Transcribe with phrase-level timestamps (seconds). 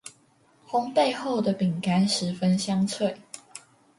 [0.67, 3.17] 烘焙後的餅乾十分香脆